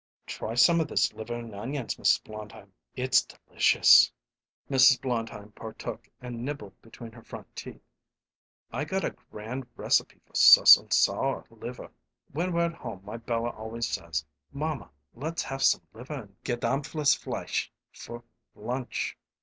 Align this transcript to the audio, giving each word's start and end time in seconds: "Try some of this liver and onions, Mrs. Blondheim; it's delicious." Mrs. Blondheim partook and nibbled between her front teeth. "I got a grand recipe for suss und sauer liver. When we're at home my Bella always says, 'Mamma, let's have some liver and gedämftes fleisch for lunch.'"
"Try 0.25 0.55
some 0.55 0.81
of 0.81 0.87
this 0.87 1.13
liver 1.13 1.35
and 1.35 1.53
onions, 1.53 1.93
Mrs. 1.93 2.23
Blondheim; 2.23 2.73
it's 2.95 3.21
delicious." 3.21 4.11
Mrs. 4.67 4.99
Blondheim 4.99 5.51
partook 5.51 6.09
and 6.19 6.43
nibbled 6.43 6.73
between 6.81 7.11
her 7.11 7.21
front 7.21 7.55
teeth. 7.55 7.83
"I 8.71 8.83
got 8.83 9.03
a 9.03 9.11
grand 9.11 9.67
recipe 9.75 10.19
for 10.25 10.33
suss 10.33 10.75
und 10.75 10.91
sauer 10.91 11.45
liver. 11.51 11.91
When 12.31 12.51
we're 12.51 12.65
at 12.65 12.73
home 12.73 13.01
my 13.05 13.17
Bella 13.17 13.51
always 13.51 13.87
says, 13.87 14.25
'Mamma, 14.51 14.89
let's 15.13 15.43
have 15.43 15.61
some 15.61 15.81
liver 15.93 16.15
and 16.23 16.35
gedämftes 16.43 17.15
fleisch 17.15 17.71
for 17.93 18.23
lunch.'" 18.55 19.15